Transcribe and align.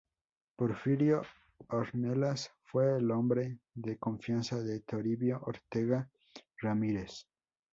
Porfirio 0.55 1.21
Ornelas 1.69 2.51
fue 2.63 2.97
el 2.97 3.11
hombre 3.11 3.59
de 3.75 3.99
confianza 3.99 4.59
de 4.59 4.79
Toribio 4.79 5.39
Ortega 5.45 6.09
Ramírez. 6.57 7.27